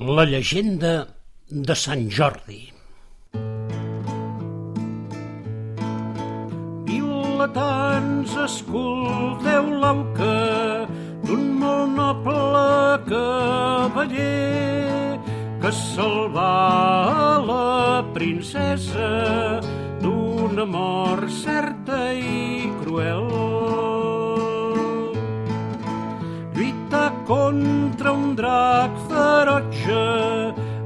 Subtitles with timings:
[0.00, 1.06] La llegenda
[1.46, 2.72] de Sant Jordi.
[6.88, 10.88] Vilatans, escolteu l'auca
[11.22, 12.64] d'un molt noble
[13.06, 14.34] cavaller
[15.62, 16.50] que salvà
[17.46, 19.62] la princesa
[20.02, 23.93] d'una mort certa i cruel.
[27.26, 30.04] Contra un drac ferotge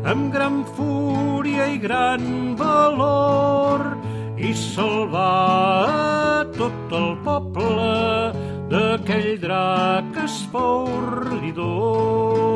[0.06, 3.82] amb gran fúria i gran valor
[4.38, 7.90] i salvar tot el poble
[8.70, 12.46] d'aquell drac espaordidor.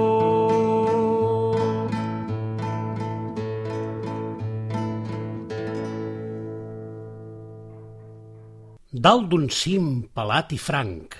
[8.92, 11.16] Dalt d'un cim pelat i franc,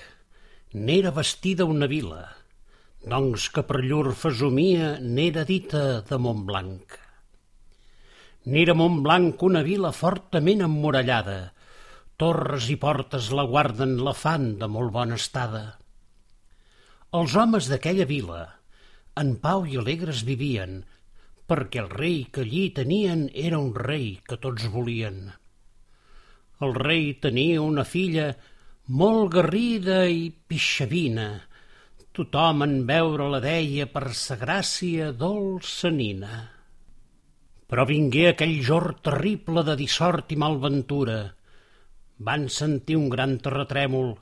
[0.71, 2.21] n'era vestida una vila,
[3.03, 6.95] doncs que per llur fesomia n'era dita de Montblanc.
[8.47, 11.51] N'era Montblanc una vila fortament emmurallada,
[12.15, 15.63] torres i portes la guarden la fan de molt bona estada.
[17.19, 18.41] Els homes d'aquella vila,
[19.19, 20.81] en pau i alegres vivien,
[21.47, 25.25] perquè el rei que allí tenien era un rei que tots volien.
[26.63, 28.31] El rei tenia una filla
[28.87, 31.27] molt garrida i pixavina.
[32.13, 36.35] Tothom en veure la deia per sa gràcia dolça nina.
[37.65, 41.17] Però vingué aquell jor terrible de dissort i malventura.
[42.27, 44.13] Van sentir un gran terratrèmol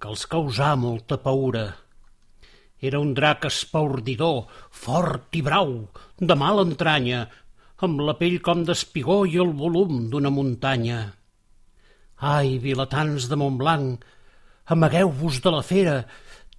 [0.00, 1.66] que els causà molta paura.
[2.80, 5.76] Era un drac espaordidor, fort i brau,
[6.16, 7.26] de mala entranya,
[7.84, 11.02] amb la pell com d'espigó i el volum d'una muntanya.
[12.16, 14.12] Ai, vilatans de Montblanc,
[14.72, 15.98] amagueu-vos de la fera,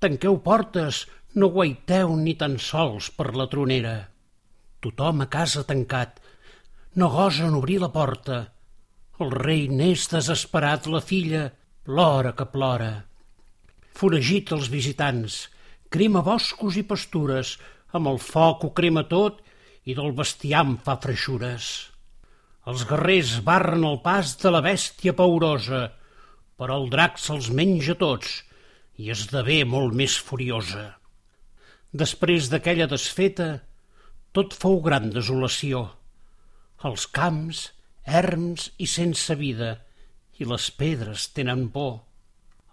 [0.04, 1.06] tanqueu portes,
[1.38, 3.98] no guaiteu ni tan sols per la tronera.
[4.82, 6.20] Tothom a casa tancat,
[6.98, 8.40] no gosen obrir la porta.
[9.22, 11.48] El rei n'és desesperat, la filla
[11.86, 12.92] plora que plora.
[13.98, 15.48] Foragit els visitants,
[15.90, 17.56] crema boscos i pastures,
[17.98, 19.42] amb el foc ho crema tot
[19.90, 21.70] i del bestiar en fa freixures.
[22.68, 25.88] Els guerrers barren el pas de la bèstia paurosa,
[26.60, 28.42] però el drac se'ls menja tots
[28.98, 30.88] i esdevé molt més furiosa.
[31.94, 33.50] Després d'aquella desfeta,
[34.34, 35.84] tot fou gran desolació.
[36.88, 37.62] Els camps,
[38.06, 39.78] erms i sense vida,
[40.38, 42.02] i les pedres tenen por.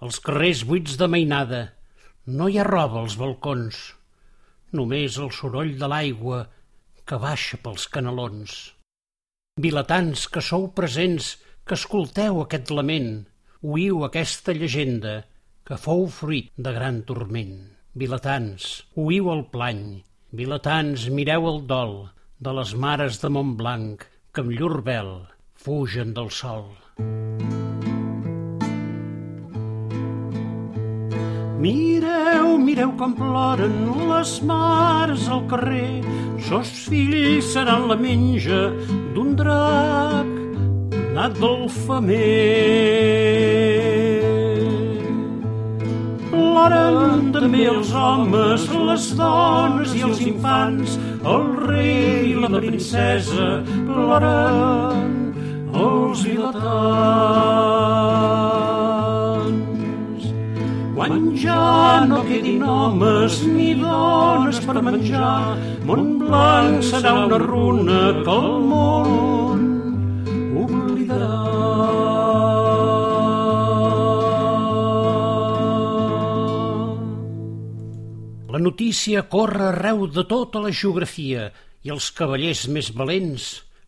[0.04, 1.62] Els carrers buits de mainada,
[2.26, 3.78] no hi ha roba als balcons,
[4.72, 6.40] només el soroll de l'aigua
[7.08, 8.56] que baixa pels canalons.
[9.60, 13.24] Vilatans que sou presents, que escolteu aquest lament,
[13.62, 15.22] oïu aquesta llegenda,
[15.64, 17.54] que fou fruit de gran turment.
[17.96, 20.02] Vilatans, oïu el plany,
[20.36, 21.94] vilatans, mireu el dol
[22.44, 24.04] de les mares de Montblanc,
[24.34, 25.08] que amb llur vel
[25.64, 26.66] fugen del sol.
[31.64, 33.78] Mireu, mireu com ploren
[34.10, 36.04] les mares al carrer,
[36.44, 38.68] sos fills seran la menja
[39.16, 40.28] d'un drac
[41.16, 43.93] nat del femer.
[46.64, 50.94] Ploren també els homes, les dones i els infants,
[51.28, 53.48] el rei i la princesa
[53.84, 55.12] ploren
[55.76, 56.64] els vilatans.
[60.96, 65.36] Quan ja no quedin homes ni dones per menjar,
[65.84, 69.23] Montblanc serà una runa que el món
[78.74, 81.44] notícia corre arreu de tota la geografia
[81.86, 83.44] i els cavallers més valents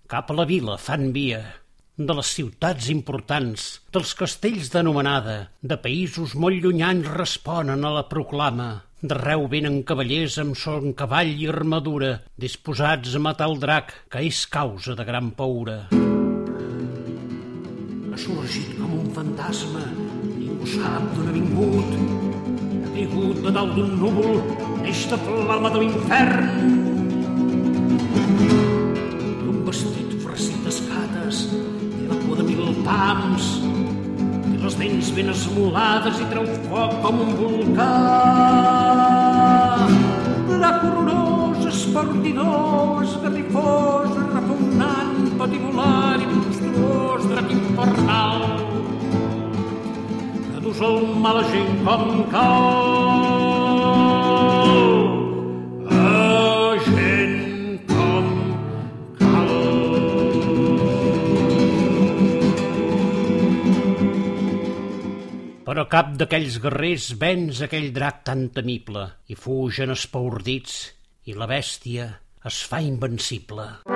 [0.07, 1.41] cap a la vila fan via
[1.99, 8.69] de les ciutats importants, dels castells d'anomenada, de països molt llunyans responen a la proclama.
[9.03, 14.45] D'arreu venen cavallers amb son cavall i armadura, disposats a matar el drac, que és
[14.47, 15.89] causa de gran paura.
[18.13, 19.83] Ha sorgit com un fantasma,
[20.37, 22.56] ningú sap d'on ha vingut.
[22.97, 24.39] Caigut de dalt d'un núvol,
[24.81, 26.47] neix de flama de l'infern.
[29.53, 33.51] Un vestit farcit d'escates, té la cua de mil pams,
[34.47, 37.91] té les dents ben esmolades i treu foc com un volcà.
[40.55, 48.66] Drac horrorós, espartidor, esgarrifós, repugnant, patibular i monstruós, drac infernal,
[50.67, 52.65] tu sou mala gent com cal.
[55.95, 58.27] A gent com
[59.21, 59.53] cal.
[65.67, 70.81] Però cap d'aquells guerrers vens aquell drac tan temible i fugen espaordits
[71.31, 72.11] i la bèstia
[72.47, 73.71] es fa invencible.
[73.87, 73.96] Mm.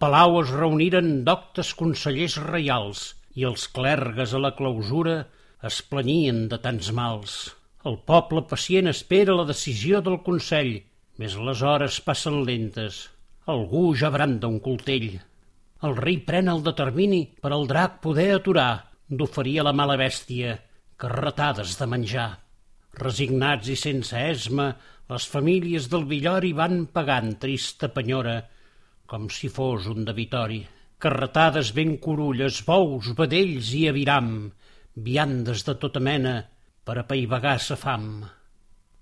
[0.00, 5.16] Palau es reuniren doctes consellers reials i els clergues a la clausura
[5.68, 7.38] es planyien de tants mals.
[7.88, 10.74] El poble pacient espera la decisió del Consell,
[11.18, 13.06] més les hores passen lentes.
[13.54, 15.16] Algú ja branda un coltell.
[15.86, 18.70] El rei pren el determini per al drac poder aturar
[19.08, 20.58] d'oferir a la mala bèstia
[20.98, 22.28] carretades de menjar.
[22.98, 24.72] Resignats i sense esma,
[25.08, 28.40] les famílies del Villori van pagant trista penyora
[29.08, 30.60] com si fos un debitori.
[31.00, 34.50] Carretades ben corulles, bous, vedells i aviram,
[35.08, 36.34] viandes de tota mena
[36.84, 38.10] per apaivagar sa fam.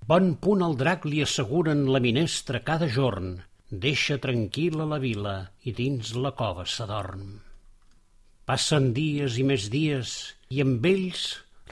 [0.06, 3.40] Bon punt al drac li asseguren la minestra cada jorn,
[3.86, 5.36] deixa tranquil·la la vila
[5.66, 7.40] i dins la cova s'adorm.
[8.46, 10.12] Passen dies i més dies
[10.54, 11.24] i amb ells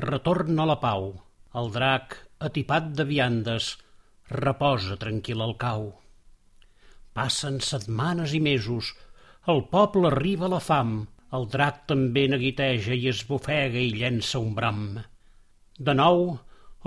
[0.03, 1.13] retorna la pau.
[1.55, 3.77] El drac, atipat de viandes,
[4.27, 5.93] reposa tranquil al cau.
[7.15, 8.89] Passen setmanes i mesos.
[9.47, 10.95] El poble arriba a la fam.
[11.37, 14.81] El drac també neguiteja i esbufega i llença un bram.
[15.79, 16.25] De nou,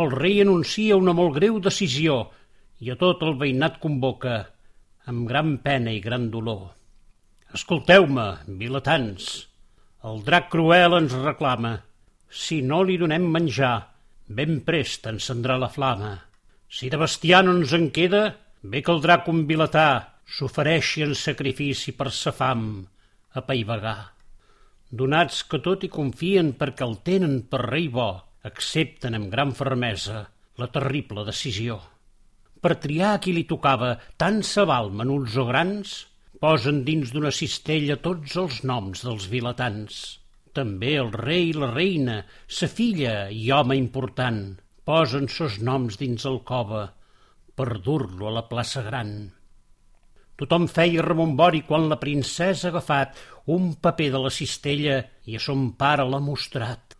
[0.03, 2.17] el rei anuncia una molt greu decisió
[2.83, 4.35] i a tot el veïnat convoca,
[5.07, 6.75] amb gran pena i gran dolor.
[7.55, 8.27] Escolteu-me,
[8.59, 9.29] vilatans,
[10.03, 11.73] el drac cruel ens reclama.
[12.27, 13.73] Si no li donem menjar,
[14.27, 16.13] ben prest encendrà la flama.
[16.67, 18.23] Si de bestiar no ens en queda,
[18.61, 22.63] bé caldrà un vilatà s'ofereixi en sacrifici per sa fam
[23.33, 23.99] a paivagar.
[24.99, 28.09] Donats que tot hi confien perquè el tenen per rei bo,
[28.47, 30.25] accepten amb gran fermesa
[30.59, 31.79] la terrible decisió.
[32.61, 35.97] Per triar a qui li tocava tant se val menuts o grans,
[36.41, 40.01] posen dins d'una cistella tots els noms dels vilatans.
[40.57, 44.57] També el rei i la reina, sa filla i home important,
[44.87, 46.87] posen sos noms dins el cova
[47.57, 49.36] per dur-lo a la plaça gran.
[50.37, 53.17] Tothom feia rebombori quan la princesa ha agafat
[53.49, 56.93] un paper de la cistella i a son pare l'ha mostrat.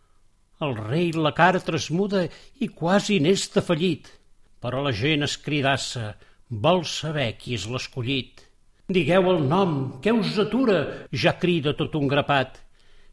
[0.66, 2.24] El rei la cara trasmuda
[2.58, 4.10] i quasi n'és fallit,
[4.58, 6.16] però la gent es cridassa,
[6.50, 8.42] vol saber qui és l'escollit.
[8.90, 11.06] Digueu el nom, què us atura?
[11.12, 12.58] Ja crida tot un grapat.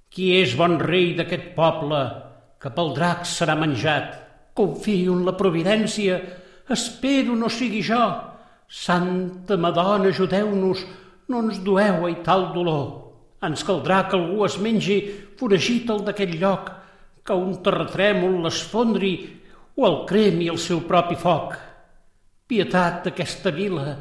[0.10, 2.02] Qui és bon rei d'aquest poble,
[2.58, 4.16] que pel drac serà menjat?
[4.58, 6.18] Confio en la providència,
[6.72, 8.06] espero no sigui jo,
[8.68, 10.86] Santa Madonna, ajudeu-nos,
[11.30, 12.86] no ens dueu a tal dolor.
[13.46, 14.98] Ens caldrà que algú es mengi
[15.40, 16.72] foragit el d'aquest lloc,
[17.26, 19.14] que un terratrèmol l'esfondri
[19.76, 21.56] o el cremi el seu propi foc.
[22.46, 23.96] Pietat d'aquesta vila,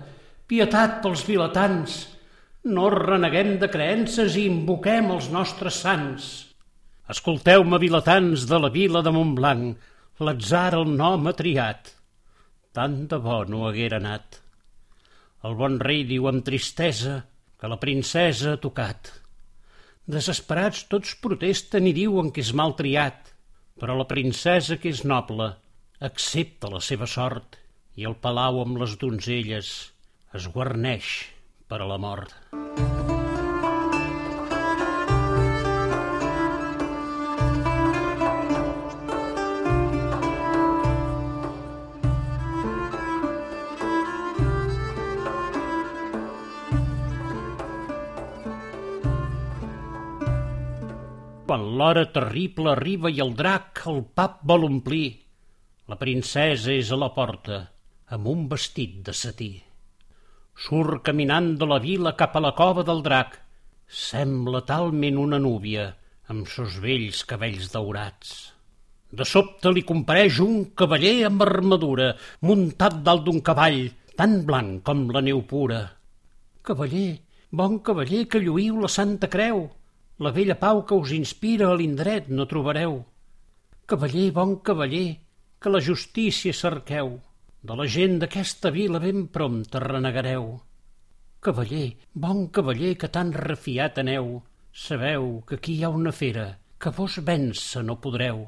[0.49, 1.96] pietat pels vilatans,
[2.64, 6.28] no reneguem de creences i invoquem els nostres sants.
[7.12, 9.90] Escolteu-me, vilatans de la vila de Montblanc,
[10.25, 11.93] l'atzar el nom ha triat.
[12.72, 14.44] Tant de bo no haguera anat.
[15.44, 17.19] El bon rei diu amb tristesa
[17.61, 19.11] que la princesa ha tocat.
[20.14, 23.28] Desesperats tots protesten i diuen que és mal triat,
[23.80, 25.50] però la princesa, que és noble,
[26.09, 27.61] accepta la seva sort
[28.00, 29.75] i el palau amb les donzelles
[30.35, 31.14] es guarneix
[31.68, 32.37] per a la mort.
[51.54, 55.04] Quan l'hora terrible arriba i el drac el pap vol omplir,
[55.87, 57.58] la princesa és a la porta
[58.16, 59.50] amb un vestit de setí.
[60.64, 63.37] Surt caminant de la vila cap a la cova del drac.
[63.87, 65.84] Sembla talment una núvia
[66.34, 68.34] amb sos vells cabells daurats.
[69.14, 72.11] De sobte li compareix un cavaller amb armadura,
[72.50, 73.78] muntat dalt d'un cavall,
[74.18, 75.84] tan blanc com la neu pura.
[76.66, 77.08] Cavaller,
[77.62, 79.68] bon cavaller que lluïu la Santa Creu,
[80.18, 83.00] la vella pau que us inspira a l'indret no trobareu.
[83.87, 85.16] Cavaller, bon cavaller,
[85.59, 87.16] que la justícia cerqueu.
[87.64, 90.61] De la gent d'aquesta vila ben prompte renegareu.
[91.40, 94.42] Cavaller, bon cavaller, que tan refiat aneu,
[94.73, 96.47] sabeu que aquí hi ha una fera,
[96.78, 98.44] que vos vèncer no podreu.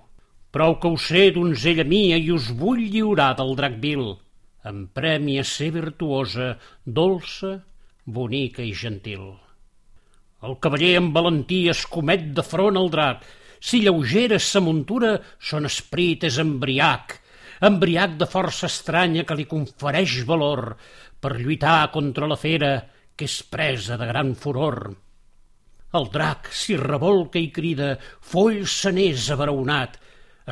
[0.52, 4.14] Prou que us sé, donzella mia, i us vull lliurar del drac vil,
[4.64, 6.54] en premi a ser virtuosa,
[6.84, 7.56] dolça,
[8.06, 9.45] bonica i gentil.
[10.44, 13.22] El cavaller amb valentia escomet de front al drac.
[13.58, 17.22] Si lleugera sa muntura, son esprit és embriac.
[17.66, 20.76] embriac de força estranya que li confereix valor
[21.24, 22.72] per lluitar contra la fera
[23.16, 24.92] que és presa de gran furor.
[25.96, 29.96] El drac s'hi revolca i crida, foll seners abraonat,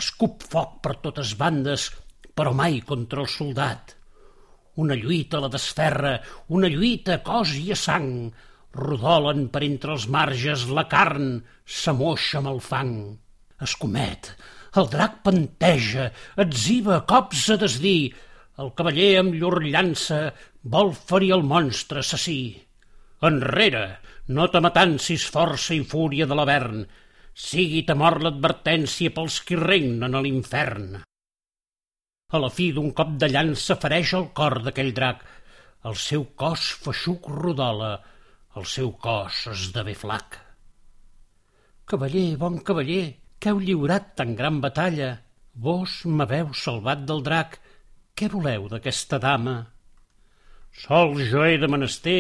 [0.00, 1.90] escup foc per totes bandes,
[2.32, 3.92] però mai contra el soldat.
[4.80, 6.16] Una lluita a la desferra,
[6.48, 8.32] una lluita cos i a sang,
[8.74, 12.94] rodolen per entre els marges la carn, s'amoixa amb el fang.
[13.64, 14.32] Escomet,
[14.80, 16.10] el drac panteja,
[16.44, 18.14] etziva cops a desdir,
[18.58, 20.18] el cavaller amb llur llança
[20.74, 22.40] vol ferir el monstre assassí.
[23.24, 23.86] Enrere,
[24.36, 26.84] no t'amatancis força i fúria de l'avern,
[27.34, 31.00] sigui ta mort l'advertència pels qui regnen a l'infern.
[32.34, 35.22] A la fi d'un cop de llança fereix el cor d'aquell drac,
[35.88, 37.92] el seu cos feixuc rodola,
[38.58, 40.38] el seu cos esdevé flac.
[41.90, 45.10] Cavaller, bon cavaller, que heu lliurat tan gran batalla,
[45.54, 47.58] vos m'haveu salvat del drac,
[48.14, 49.56] què voleu d'aquesta dama?
[50.84, 52.18] Sol jo he de menester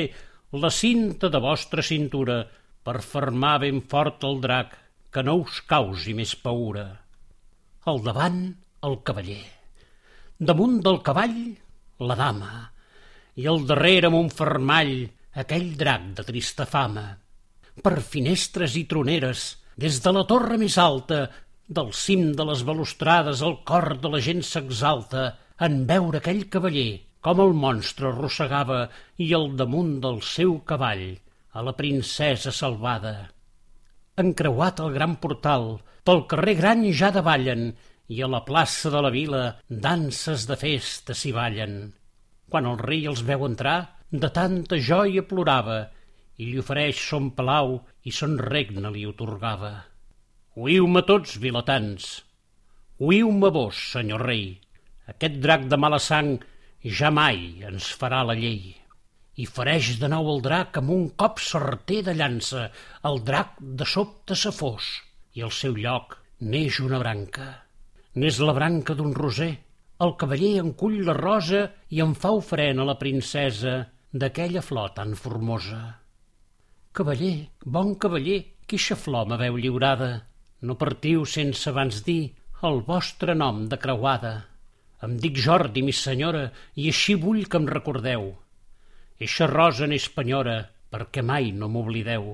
[0.64, 2.42] la cinta de vostra cintura
[2.84, 4.76] per fermar ben fort el drac,
[5.10, 6.84] que no us causi més paura.
[7.90, 8.40] Al davant,
[8.86, 9.42] el cavaller.
[10.38, 11.38] Damunt del cavall,
[12.02, 12.52] la dama.
[13.38, 14.96] I al darrere, amb un fermall,
[15.42, 17.06] aquell drac de trista fama.
[17.82, 21.26] Per finestres i troneres, des de la torre més alta,
[21.66, 25.24] del cim de les balustrades, el cor de la gent s'exalta
[25.66, 28.80] en veure aquell cavaller, com el monstre arrossegava
[29.24, 31.06] i al damunt del seu cavall,
[31.54, 33.14] a la princesa salvada.
[34.20, 37.72] Encreuat el gran portal, pel carrer gran ja davallen
[38.12, 41.78] i a la plaça de la vila danses de festa s'hi ballen.
[42.50, 43.78] Quan el rei els veu entrar,
[44.22, 45.80] de tanta joia plorava
[46.38, 49.72] i li ofereix son palau i son regne li otorgava.
[50.54, 52.06] Oïu-me tots, vilatans,
[53.02, 54.44] oïu-me vos, senyor rei,
[55.10, 56.36] aquest drac de mala sang
[56.98, 58.76] ja mai ens farà la llei.
[59.34, 62.68] I fareix de nou el drac amb un cop certer de llança,
[63.02, 64.86] el drac de sobte se fos,
[65.34, 67.48] i al seu lloc neix una branca.
[68.14, 69.50] N'és la branca d'un roser,
[70.06, 73.74] el cavaller encull la rosa i en fa ofrena a la princesa
[74.14, 75.80] d'aquella flor tan formosa.
[76.94, 80.10] Cavaller, bon cavaller, queixa flor m'haveu lliurada.
[80.62, 84.34] No partiu sense abans dir el vostre nom de creuada.
[85.02, 86.46] Em dic Jordi, mi senyora,
[86.80, 88.30] i així vull que em recordeu.
[89.20, 90.56] Eixa rosa n'és penyora,
[90.94, 92.30] perquè mai no m'oblideu.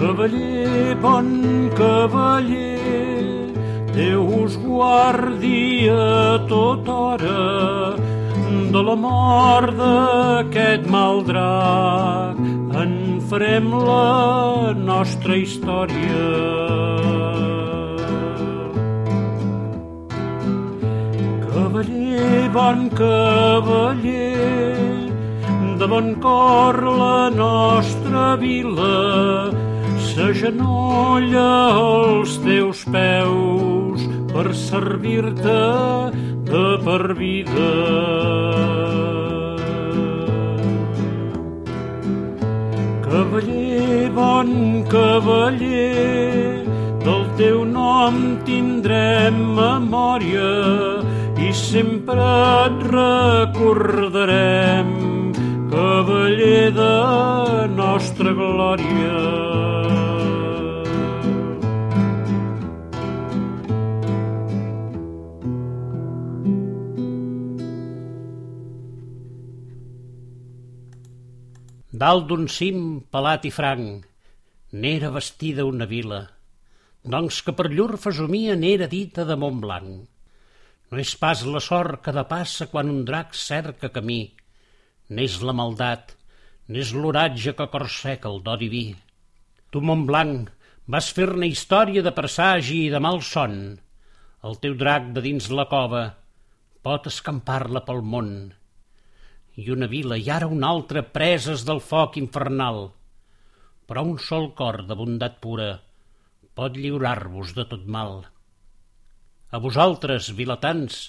[0.00, 1.28] Cavaller, bon
[1.76, 3.19] cavaller,
[3.94, 7.96] Déu us guardi a tota hora,
[8.70, 12.38] de la mort d'aquest mal drac
[12.82, 12.92] en
[13.30, 16.28] farem la nostra història.
[21.48, 24.30] Cavaller, bon cavaller,
[25.82, 29.50] de bon cor la nostra vila
[30.06, 33.69] s'agenolla als teus peus
[34.32, 35.60] per servir-te
[36.50, 37.70] de per vida.
[43.04, 44.50] Cavaller, bon
[44.92, 46.64] cavaller,
[47.04, 50.50] del teu nom tindrem memòria
[51.40, 52.30] i sempre
[52.64, 54.88] et recordarem,
[55.74, 56.96] cavaller de
[57.74, 59.49] nostra glòria.
[71.90, 74.04] Dalt d'un cim pelat i franc,
[74.78, 76.20] n'era vestida una vila,
[77.02, 80.04] doncs que per llur fesomia n'era dita de Montblanc.
[80.90, 84.20] No és pas la sort que de passa quan un drac cerca camí,
[85.10, 86.14] n'és la maldat,
[86.70, 88.94] n'és l'oratge que corseca el do diví.
[89.74, 90.46] Tu, Montblanc,
[90.86, 93.58] vas fer-ne història de presagi i de mal son.
[94.46, 96.06] El teu drac de dins la cova
[96.86, 98.34] pot escampar-la pel món
[99.56, 102.90] i una vila i ara una altra preses del foc infernal.
[103.86, 105.70] Però un sol cor de bondat pura
[106.54, 108.20] pot lliurar-vos de tot mal.
[109.50, 111.00] A vosaltres, vilatans,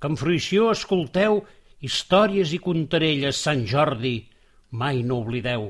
[0.00, 1.42] que amb fruïció escolteu
[1.84, 4.16] històries i contarelles Sant Jordi,
[4.70, 5.68] mai no oblideu,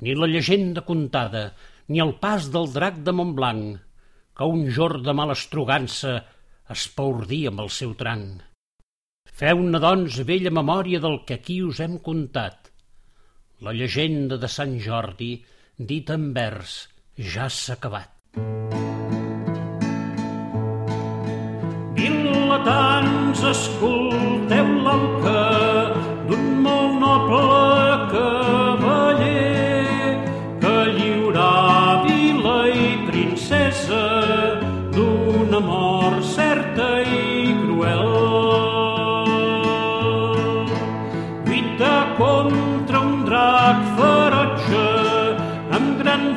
[0.00, 1.50] ni la llegenda contada,
[1.88, 3.80] ni el pas del drac de Montblanc,
[4.36, 6.20] que un jord de mala estrogança
[6.70, 8.49] es paurdia amb el seu tranc.
[9.40, 12.68] Feu-ne, doncs, vella memòria del que aquí us hem contat.
[13.64, 15.30] La llegenda de Sant Jordi,
[15.92, 16.74] dit en vers,
[17.16, 18.12] ja s'ha acabat.
[21.96, 25.39] Dilatants, escolteu l'alcalde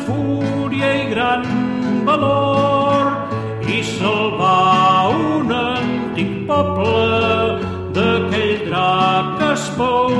[0.08, 1.46] fúria i gran
[2.08, 3.12] valor
[3.68, 7.60] i salvar un antic poble
[7.98, 10.13] d'aquell drac que es pot.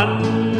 [0.00, 0.59] an